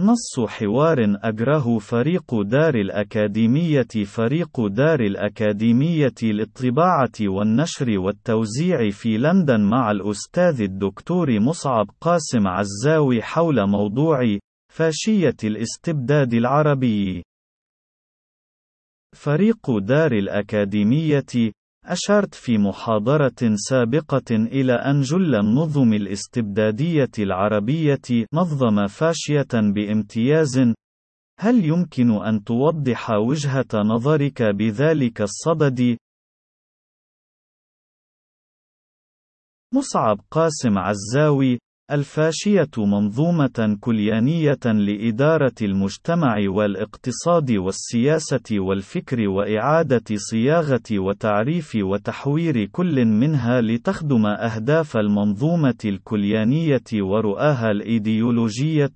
نص 0.00 0.40
حوار 0.48 0.98
أجره 1.22 1.78
فريق 1.78 2.42
دار 2.42 2.74
الأكاديمية 2.74 4.04
فريق 4.06 4.66
دار 4.66 5.00
الأكاديمية 5.00 6.14
للطباعة 6.22 7.12
والنشر 7.20 7.98
والتوزيع 7.98 8.90
في 8.90 9.18
لندن 9.18 9.60
مع 9.60 9.90
الأستاذ 9.90 10.60
الدكتور 10.60 11.40
مصعب 11.40 11.86
قاسم 12.00 12.48
عزاوي 12.48 13.22
حول 13.22 13.66
موضوع 13.66 14.38
فاشية 14.72 15.36
الاستبداد 15.44 16.34
العربي. 16.34 17.22
فريق 19.16 19.78
دار 19.78 20.12
الأكاديمية 20.12 21.52
أشرت 21.90 22.34
في 22.34 22.58
محاضرة 22.58 23.54
سابقة 23.68 24.30
إلى 24.30 24.72
أن 24.72 25.00
جل 25.00 25.34
النظم 25.34 25.92
الاستبدادية 25.92 27.10
العربية 27.18 28.26
نظم 28.32 28.86
فاشية 28.86 29.48
بامتياز. 29.74 30.58
هل 31.38 31.64
يمكن 31.64 32.10
أن 32.10 32.44
توضح 32.44 33.10
وجهة 33.10 33.74
نظرك 33.74 34.42
بذلك 34.42 35.20
الصدد؟ 35.20 35.98
مصعب 39.74 40.20
قاسم 40.30 40.78
عزاوي 40.78 41.58
الفاشية 41.92 42.70
منظومة 42.78 43.76
كليانية 43.80 44.58
لإدارة 44.64 45.54
المجتمع 45.62 46.36
والاقتصاد 46.48 47.50
والسياسة 47.50 48.40
والفكر 48.52 49.28
وإعادة 49.28 50.04
صياغة 50.16 50.82
وتعريف 50.92 51.72
وتحوير 51.76 52.64
كل 52.64 53.04
منها 53.04 53.60
لتخدم 53.60 54.26
أهداف 54.26 54.96
المنظومة 54.96 55.78
الكليانية 55.84 56.82
ورؤاها 56.94 57.70
الإيديولوجية 57.70 58.90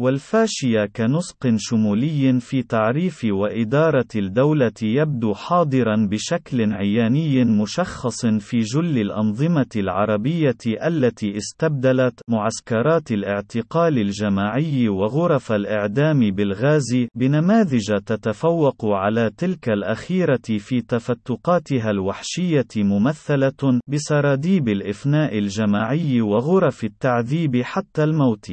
والفاشية 0.00 0.86
كنسق 0.96 1.54
شمولي 1.56 2.40
في 2.40 2.62
تعريف 2.62 3.24
وإدارة 3.24 4.06
الدولة 4.16 4.72
يبدو 4.82 5.34
حاضرا 5.34 6.08
بشكل 6.10 6.72
عياني 6.72 7.44
مشخص 7.44 8.26
في 8.26 8.58
جل 8.58 8.98
الأنظمة 8.98 9.66
العربية 9.76 10.56
التي 10.66 11.36
استبدلت 11.36 12.20
معسكرات 12.28 13.12
الاعتقال 13.12 13.98
الجماعي 13.98 14.88
وغرف 14.88 15.52
الإعدام 15.52 16.30
بالغاز 16.30 17.06
بنماذج 17.14 17.98
تتفوق 18.06 18.84
على 18.84 19.30
تلك 19.36 19.68
الأخيرة 19.68 20.58
في 20.58 20.80
تفتقاتها 20.80 21.90
الوحشية 21.90 22.68
ممثلة 22.76 23.80
بسراديب 23.88 24.68
الإفناء 24.68 25.38
الجماعي 25.38 26.20
وغرف 26.20 26.84
التعذيب 26.84 27.62
حتى 27.62 28.04
الموت. 28.04 28.50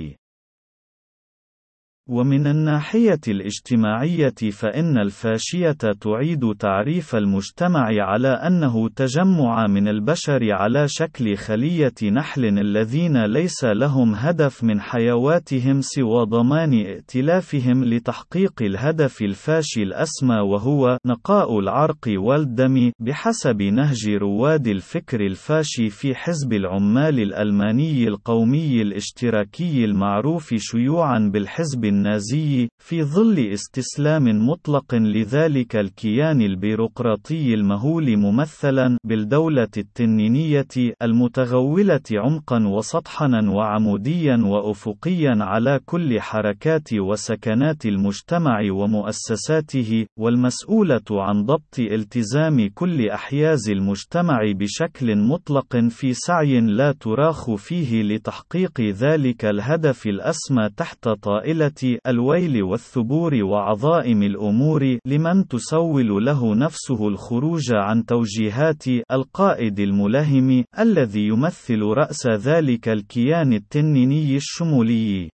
ومن 2.10 2.48
الناحية 2.48 3.20
الاجتماعية 3.28 4.52
فإن 4.52 4.98
الفاشية 4.98 5.72
تعيد 6.02 6.56
تعريف 6.60 7.16
المجتمع 7.16 7.88
على 8.00 8.28
أنه 8.28 8.90
تجمع 8.90 9.68
من 9.68 9.88
البشر 9.88 10.54
على 10.54 10.88
شكل 10.88 11.36
خلية 11.38 11.94
نحل 12.12 12.46
الذين 12.46 13.26
ليس 13.26 13.64
لهم 13.64 14.16
هدف 14.16 14.64
من 14.64 14.82
حيواتهم 14.82 15.82
سوى 15.82 16.26
ضمان 16.26 16.74
ائتلافهم 16.74 17.84
لتحقيق 17.84 18.54
الهدف 18.62 19.22
الفاشي 19.22 19.84
الأسمى 19.84 20.36
وهو 20.40 20.98
نقاء 21.06 21.60
العرق 21.60 22.06
والدم 22.08 22.92
بحسب 23.00 23.62
نهج 23.62 24.10
رواد 24.10 24.68
الفكر 24.68 25.22
الفاشي 25.26 25.90
في 25.90 26.16
حزب 26.16 26.54
العمال 26.54 27.20
الألماني 27.20 28.08
القومي 28.08 28.82
الاشتراكي 28.82 29.86
المعروف 29.86 30.54
شيوعا 30.58 31.30
بالحزب 31.34 31.86
النازي 31.98 32.68
في 32.80 33.04
ظل 33.04 33.40
استسلام 33.40 34.50
مطلق 34.50 34.96
لذلك 34.96 35.76
الكيان 35.76 36.42
البيروقراطي 36.42 37.54
المهول 37.54 38.18
ممثلا 38.18 38.98
بالدولة 39.04 39.68
التنينية 39.78 40.68
المتغولة 41.02 42.02
عمقا 42.14 42.68
وسطحنا 42.68 43.52
وعموديا 43.52 44.38
وأفقيا 44.46 45.36
على 45.40 45.80
كل 45.86 46.22
حركات 46.22 46.94
وسكنات 46.94 47.86
المجتمع 47.86 48.60
ومؤسساته 48.72 50.06
والمسؤولة 50.20 51.08
عن 51.12 51.44
ضبط 51.44 51.80
التزام 51.80 52.70
كل 52.76 53.10
أحياز 53.10 53.70
المجتمع 53.70 54.40
بشكل 54.60 55.18
مطلق 55.18 55.78
في 55.90 56.14
سعي 56.14 56.60
لا 56.62 56.92
تراخ 56.92 57.56
فيه 57.56 58.04
لتحقيق 58.04 58.82
ذلك 58.82 59.46
الهدف 59.46 60.08
الأسمى 60.08 60.70
تحت 60.78 61.10
طائلة 61.10 61.87
الويل 62.08 62.64
والثبور 62.64 63.44
وعظائم 63.44 64.24
الأمور 64.24 64.98
لمن 65.06 65.48
تسول 65.48 66.26
له 66.26 66.56
نفسه 66.56 67.08
الخروج 67.08 67.74
عن 67.74 68.06
توجيهات 68.06 68.84
القائد 69.12 69.80
الملهم 69.80 70.64
الذي 70.80 71.28
يمثل 71.28 71.82
رأس 71.82 72.28
ذلك 72.28 72.90
الكيان 72.90 73.54
التنيني 73.54 74.36
الشمولي. 74.36 75.30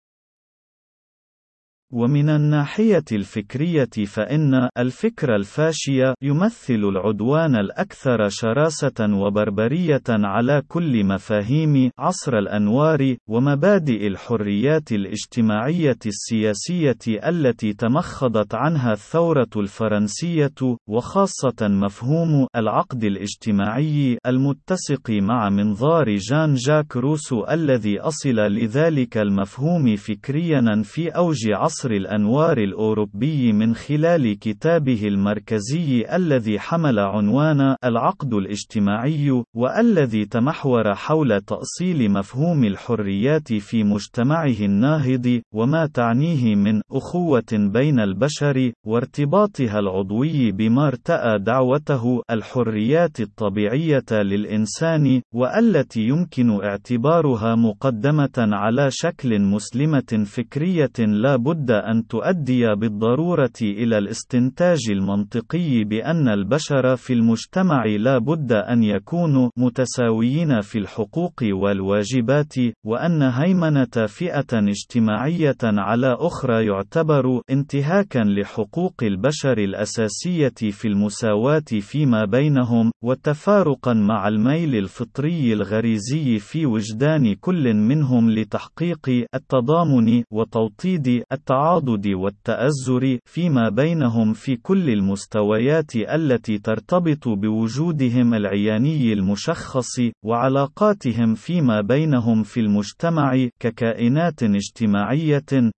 ومن 1.93 2.29
الناحية 2.31 3.05
الفكرية 3.13 3.91
فإن 4.07 4.69
الفكر 4.79 5.35
الفاشي 5.37 6.13
يمثل 6.23 6.75
العدوان 6.75 7.57
الأكثر 7.57 8.29
شراسة 8.29 8.93
وبربرية 9.01 10.03
على 10.09 10.63
كل 10.69 11.05
مفاهيم 11.05 11.91
عصر 11.99 12.39
الأنوار 12.39 13.17
ومبادئ 13.29 14.07
الحريات 14.07 14.93
الاجتماعية 14.93 15.99
السياسية 16.07 17.29
التي 17.29 17.73
تمخضت 17.73 18.55
عنها 18.55 18.93
الثورة 18.93 19.51
الفرنسية 19.57 20.55
وخاصة 20.89 21.69
مفهوم 21.69 22.47
العقد 22.57 23.05
الاجتماعي 23.05 24.19
المتسق 24.27 25.11
مع 25.11 25.49
منظار 25.49 26.17
جان 26.17 26.55
جاك 26.55 26.97
روسو 26.97 27.45
الذي 27.51 28.01
أصل 28.01 28.37
لذلك 28.37 29.19
المفهوم 29.19 29.97
فكريا 29.97 30.83
في 30.85 31.09
أوج 31.09 31.51
عصر 31.53 31.81
عصر 31.82 31.91
الأنوار 31.91 32.59
الأوروبي 32.59 33.53
من 33.53 33.75
خلال 33.75 34.38
كتابه 34.38 35.09
المركزي 35.09 36.06
الذي 36.16 36.59
حمل 36.59 36.98
عنوان 36.98 37.76
العقد 37.84 38.34
الاجتماعي، 38.34 39.43
والذي 39.56 40.25
تمحور 40.25 40.94
حول 40.94 41.41
تأصيل 41.41 42.10
مفهوم 42.10 42.65
الحريات 42.65 43.53
في 43.53 43.84
مجتمعه 43.84 44.60
الناهض، 44.60 45.41
وما 45.54 45.87
تعنيه 45.87 46.54
من 46.54 46.81
أخوة 46.93 47.53
بين 47.53 48.00
البشر، 48.00 48.72
وارتباطها 48.87 49.78
العضوي 49.78 50.53
بما 50.53 50.87
ارتأى 50.87 51.38
دعوته 51.38 52.22
الحريات 52.31 53.20
الطبيعية 53.20 54.12
للإنسان، 54.12 55.22
والتي 55.34 56.00
يمكن 56.00 56.64
اعتبارها 56.64 57.54
مقدمة 57.54 58.37
على 58.38 58.88
شكل 58.91 59.41
مسلمة 59.41 60.25
فكرية 60.26 60.99
لا 60.99 61.37
بد 61.37 61.72
أن 61.72 62.06
تؤدي 62.06 62.75
بالضرورة 62.75 63.59
إلى 63.62 63.99
الاستنتاج 63.99 64.78
المنطقي 64.91 65.84
بأن 65.84 66.28
البشر 66.28 66.97
في 66.97 67.12
المجتمع 67.12 67.84
لا 67.84 68.19
بد 68.19 68.53
أن 68.53 68.83
يكونوا 68.83 69.50
متساويين 69.56 70.61
في 70.61 70.78
الحقوق 70.78 71.41
والواجبات، 71.43 72.55
وأن 72.87 73.22
هيمنة 73.22 74.06
فئة 74.06 74.53
اجتماعية 74.53 75.62
على 75.65 76.16
أخرى 76.21 76.66
يعتبر 76.66 77.41
انتهاكًا 77.50 78.19
لحقوق 78.19 78.94
البشر 79.03 79.59
الأساسية 79.59 80.71
في 80.71 80.88
المساواة 80.88 81.71
فيما 81.81 82.25
بينهم، 82.25 82.91
وتفارقًا 83.05 83.93
مع 83.93 84.28
الميل 84.28 84.77
الفطري 84.77 85.53
الغريزي 85.53 86.38
في 86.38 86.66
وجدان 86.66 87.34
كل 87.34 87.75
منهم 87.75 88.31
لتحقيق 88.31 89.27
التضامن 89.34 90.22
وتوطيد 90.31 91.22
التعاطف 91.32 91.62
التعاضد 91.62 92.06
والتأزر 92.09 93.19
فيما 93.25 93.69
بينهم 93.69 94.32
في 94.32 94.56
كل 94.56 94.91
المستويات 94.91 95.97
التي 95.97 96.59
ترتبط 96.59 97.29
بوجودهم 97.29 98.35
العياني 98.35 99.12
المشخص 99.12 100.00
وعلاقاتهم 100.25 101.35
فيما 101.35 101.81
بينهم 101.81 102.43
في 102.43 102.61
المجتمع 102.61 103.49
ككائنات 103.61 104.43
اجتماعية 104.43 105.73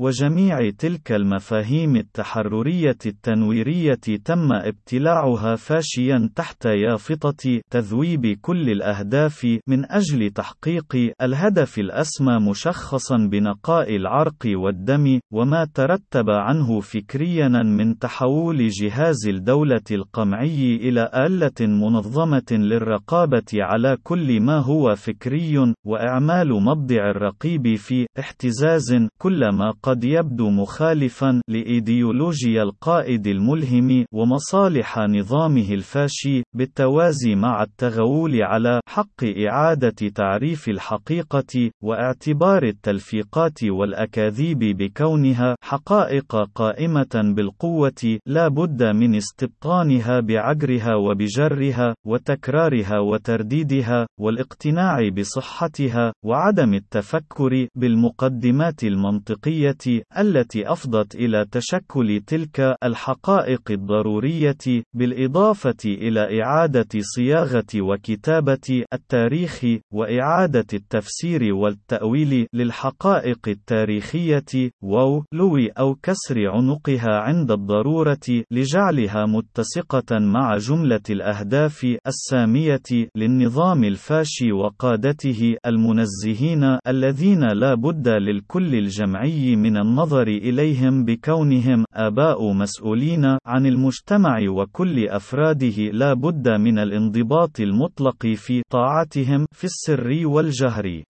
وجميع 0.00 0.70
تلك 0.78 1.12
المفاهيم 1.12 1.96
التحررية 1.96 2.98
التنويرية 3.06 4.00
تم 4.24 4.52
ابتلاعها 4.52 5.56
فاشيا 5.56 6.30
تحت 6.36 6.64
يافطة 6.64 7.60
تذويب 7.70 8.26
كل 8.40 8.70
الأهداف 8.70 9.46
من 9.68 9.92
أجل 9.92 10.30
تحقيق 10.30 11.12
الهدف 11.22 11.78
الأسمى 11.78 12.38
مشخصا 12.50 13.16
بنقاء 13.16 13.96
العرق 13.96 14.46
والدم 14.46 15.20
وما 15.32 15.66
ترتب 15.74 16.30
عنه 16.30 16.80
فكريا 16.80 17.48
من 17.48 17.98
تحول 17.98 18.68
جهاز 18.68 19.28
الدولة 19.28 19.84
القمعي 19.90 20.76
إلى 20.76 21.10
آلة 21.14 21.66
منظمة 21.66 22.46
للرقابة 22.52 23.44
على 23.54 23.96
كل 24.02 24.40
ما 24.40 24.58
هو 24.58 24.94
فكري 24.94 25.74
وإعمال 25.86 26.62
مبدع 26.62 27.10
الرقيب 27.10 27.74
في 27.76 28.06
احتزاز 28.18 28.94
كلما 29.18 29.72
قد 29.86 30.04
يبدو 30.04 30.50
مخالفا 30.50 31.40
لإيديولوجيا 31.48 32.62
القائد 32.62 33.26
الملهم 33.26 34.04
ومصالح 34.12 34.98
نظامه 34.98 35.74
الفاشي 35.74 36.42
بالتوازي 36.56 37.34
مع 37.34 37.62
التغول 37.62 38.42
على 38.42 38.80
حق 38.88 39.24
إعادة 39.48 40.08
تعريف 40.14 40.68
الحقيقة 40.68 41.70
واعتبار 41.82 42.62
التلفيقات 42.62 43.64
والأكاذيب 43.64 44.58
بكونها 44.58 45.56
حقائق 45.62 46.36
قائمة 46.54 47.32
بالقوة 47.36 48.18
لا 48.26 48.48
بد 48.48 48.82
من 48.82 49.14
استبطانها 49.14 50.20
بعجرها 50.20 50.94
وبجرها 50.94 51.94
وتكرارها 52.06 52.98
وترديدها 52.98 54.06
والاقتناع 54.20 55.08
بصحتها 55.08 56.12
وعدم 56.24 56.74
التفكر 56.74 57.66
بالمقدمات 57.74 58.84
المنطقية 58.84 59.75
التي 60.18 60.72
أفضت 60.72 61.14
إلى 61.14 61.46
تشكل 61.52 62.20
تلك 62.26 62.76
الحقائق 62.84 63.70
الضرورية 63.70 64.82
بالإضافة 64.94 65.76
إلى 65.84 66.42
إعادة 66.42 66.88
صياغة 67.00 67.66
وكتابة 67.80 68.84
التاريخ 68.92 69.64
وإعادة 69.92 70.66
التفسير 70.74 71.54
والتأويل 71.54 72.46
للحقائق 72.52 73.48
التاريخية 73.48 74.70
و 74.82 75.20
لوي 75.32 75.68
أو 75.68 75.94
كسر 75.94 76.48
عنقها 76.48 77.20
عند 77.20 77.50
الضرورة 77.50 78.26
لجعلها 78.50 79.26
متسقة 79.26 80.18
مع 80.18 80.56
جملة 80.56 81.00
الأهداف 81.10 81.96
السامية 82.06 83.08
للنظام 83.16 83.84
الفاشي 83.84 84.52
وقادته 84.52 85.56
المنزهين 85.66 86.78
الذين 86.86 87.44
لا 87.44 87.74
بد 87.74 88.08
للكل 88.08 88.74
الجمعي 88.74 89.56
من 89.66 89.76
النظر 89.76 90.28
إليهم 90.28 91.04
بكونهم 91.04 91.84
آباء 91.94 92.52
مسؤولين 92.52 93.24
عن 93.46 93.66
المجتمع 93.66 94.38
وكل 94.48 95.08
أفراده 95.08 95.78
لا 95.92 96.12
بد 96.14 96.48
من 96.48 96.78
الانضباط 96.78 97.60
المطلق 97.60 98.26
في 98.26 98.62
طاعتهم 98.70 99.46
في 99.52 99.64
السر 99.64 100.26
والجهر. 100.26 101.02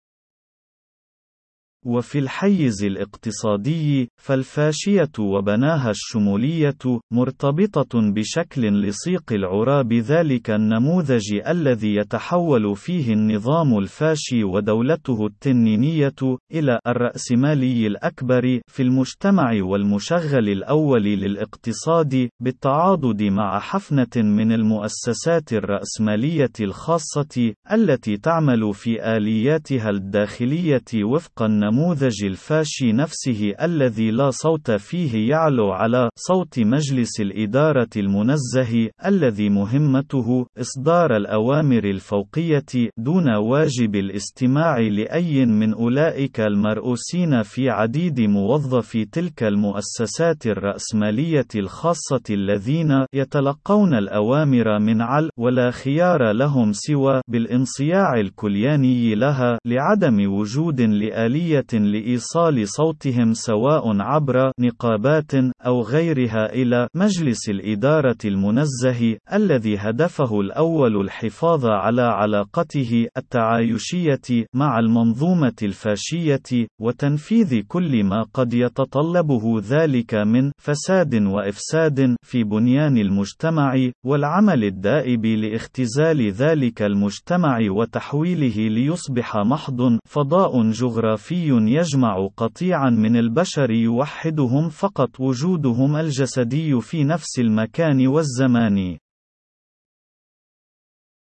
وفي 1.84 2.18
الحيز 2.18 2.84
الاقتصادي، 2.84 4.08
فالفاشية 4.16 5.10
وبناها 5.18 5.90
الشمولية، 5.90 6.78
مرتبطة 7.12 8.12
بشكل 8.12 8.62
لصيق 8.62 9.32
العرى 9.32 9.84
بذلك 9.84 10.50
النموذج 10.50 11.34
الذي 11.48 11.94
يتحول 11.94 12.76
فيه 12.76 13.12
النظام 13.12 13.78
الفاشي 13.78 14.44
ودولته 14.44 15.26
التنينية، 15.26 16.14
إلى 16.52 16.78
الرأسمالي 16.86 17.86
الأكبر 17.86 18.60
في 18.66 18.82
المجتمع 18.82 19.50
والمشغل 19.62 20.48
الأول 20.48 21.02
للاقتصاد، 21.02 22.28
بالتعاضد 22.40 23.22
مع 23.22 23.58
حفنة 23.58 24.16
من 24.16 24.52
المؤسسات 24.52 25.52
الرأسمالية 25.52 26.52
الخاصة، 26.60 27.52
التي 27.72 28.16
تعمل 28.16 28.74
في 28.74 29.16
آلياتها 29.16 29.90
الداخلية 29.90 31.04
وفق 31.04 31.42
النموذج 31.42 31.73
النموذج 31.74 32.24
الفاشي 32.24 32.92
نفسه 32.92 33.54
الذي 33.62 34.10
لا 34.10 34.30
صوت 34.30 34.70
فيه 34.70 35.30
يعلو 35.30 35.70
على 35.72 36.08
صوت 36.16 36.58
مجلس 36.58 37.20
الإدارة 37.20 37.88
المنزه 37.96 38.90
الذي 39.06 39.48
مهمته 39.48 40.46
إصدار 40.58 41.16
الأوامر 41.16 41.84
الفوقية 41.84 42.90
دون 42.98 43.34
واجب 43.34 43.94
الاستماع 43.94 44.78
لأي 44.78 45.46
من 45.46 45.74
أولئك 45.74 46.40
المرؤوسين 46.40 47.42
في 47.42 47.70
عديد 47.70 48.20
موظفي 48.20 49.04
تلك 49.04 49.42
المؤسسات 49.42 50.46
الرأسمالية 50.46 51.48
الخاصة 51.56 52.22
الذين 52.30 53.06
يتلقون 53.14 53.94
الأوامر 53.94 54.78
من 54.78 55.02
عل 55.02 55.30
ولا 55.38 55.70
خيار 55.70 56.32
لهم 56.32 56.72
سوى 56.72 57.20
بالانصياع 57.28 58.20
الكلياني 58.20 59.14
لها 59.14 59.58
لعدم 59.66 60.32
وجود 60.32 60.80
لآلية 60.80 61.63
لإيصال 61.72 62.68
صوتهم 62.68 63.32
سواء 63.32 64.00
عبر 64.00 64.52
نقابات 64.60 65.32
أو 65.66 65.82
غيرها 65.82 66.52
إلى 66.52 66.88
مجلس 66.96 67.48
الإدارة 67.48 68.16
المنزه 68.24 69.16
الذي 69.32 69.76
هدفه 69.78 70.40
الأول 70.40 71.00
الحفاظ 71.00 71.66
على 71.66 72.02
علاقته 72.02 73.06
التعايشية 73.16 74.46
مع 74.54 74.78
المنظومة 74.78 75.56
الفاشية 75.62 76.66
وتنفيذ 76.80 77.60
كل 77.68 78.04
ما 78.04 78.22
قد 78.34 78.54
يتطلبه 78.54 79.60
ذلك 79.60 80.14
من 80.14 80.50
فساد 80.58 81.14
وإفساد 81.14 82.16
في 82.22 82.44
بنيان 82.44 82.98
المجتمع 82.98 83.90
والعمل 84.06 84.64
الدائب 84.64 85.26
لاختزال 85.26 86.30
ذلك 86.30 86.82
المجتمع 86.82 87.58
وتحويله 87.70 88.68
ليصبح 88.68 89.36
محض 89.36 89.98
فضاء 90.08 90.70
جغرافي 90.70 91.53
يجمع 91.60 92.28
قطيعا 92.36 92.90
من 92.90 93.16
البشر 93.16 93.70
يوحدهم 93.70 94.68
فقط 94.68 95.20
وجودهم 95.20 95.96
الجسدي 95.96 96.80
في 96.80 97.04
نفس 97.04 97.38
المكان 97.38 98.06
والزمان. 98.06 98.98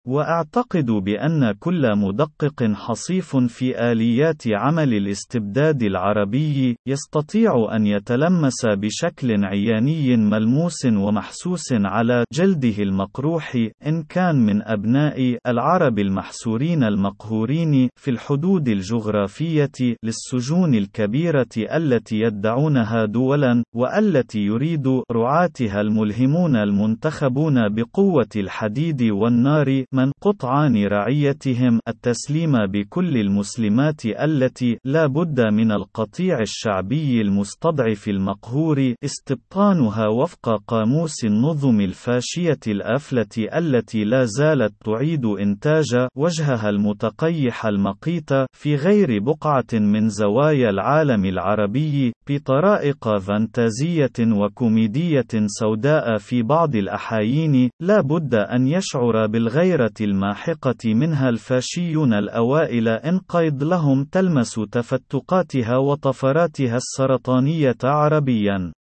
وأعتقد 0.07 0.87
بأن 0.87 1.53
كل 1.53 1.97
مدقق 1.97 2.73
حصيف 2.75 3.37
في 3.37 3.93
آليات 3.93 4.43
عمل 4.49 4.95
الاستبداد 4.95 5.83
العربي 5.83 6.77
يستطيع 6.87 7.77
أن 7.77 7.87
يتلمس 7.87 8.67
بشكل 8.67 9.45
عياني 9.45 10.17
ملموس 10.17 10.87
ومحسوس 10.87 11.73
على 11.73 12.25
جلده 12.33 12.83
المقروح 12.83 13.57
إن 13.87 14.03
كان 14.03 14.37
من 14.47 14.63
أبناء 14.63 15.39
العرب 15.47 15.99
المحسورين 15.99 16.83
المقهورين 16.85 17.89
في 18.01 18.11
الحدود 18.11 18.69
الجغرافية 18.69 19.97
للسجون 20.05 20.75
الكبيرة 20.75 21.47
التي 21.77 22.17
يدعونها 22.21 23.05
دولا 23.05 23.63
والتي 23.75 24.41
يريد 24.41 24.87
رعاتها 25.13 25.81
الملهمون 25.81 26.57
المنتخبون 26.57 27.69
بقوة 27.75 28.29
الحديد 28.37 29.03
والنار 29.03 29.85
من 29.97 30.13
قطعان 30.23 30.87
رعيتهم 30.87 31.81
التسليم 31.89 32.67
بكل 32.67 33.17
المسلمات 33.17 34.05
التي 34.07 34.79
لا 34.85 35.07
بد 35.07 35.41
من 35.41 35.73
القطيع 35.73 36.41
الشعبي 36.41 37.21
المستضعف 37.21 38.09
المقهور 38.09 38.95
استبطانها 39.05 40.09
وفق 40.09 40.63
قاموس 40.69 41.25
النظم 41.25 41.81
الفاشية 41.81 42.59
الآفلة 42.67 43.49
التي 43.57 44.05
لا 44.05 44.25
زالت 44.25 44.73
تعيد 44.85 45.25
إنتاج 45.25 46.07
وجهها 46.17 46.69
المتقيح 46.69 47.67
المقيت 47.67 48.31
في 48.53 48.77
غير 48.77 49.19
بقعة 49.23 49.73
من 49.73 50.09
زوايا 50.09 50.71
العالم 50.71 51.25
العربي 51.25 52.13
بطرائق 52.31 53.19
فانتازية 53.19 54.19
وكوميدية 54.21 55.27
سوداء 55.47 56.19
في 56.19 56.43
بعض 56.43 56.77
الأحايين 56.77 57.71
لا 57.81 58.01
بد 58.01 58.35
أن 58.35 58.67
يشعر 58.67 59.27
بالغيرة 59.27 59.86
الماحقة 60.01 60.95
منها 60.95 61.29
الفاشيون 61.29 62.13
الأوائل 62.13 62.89
إن 62.89 63.19
قيد 63.19 63.63
لهم 63.63 64.05
تلمس 64.05 64.55
تفتقاتها 64.55 65.77
وطفراتها 65.77 66.77
السرطانية 66.77 67.77
عربيا. 67.85 68.73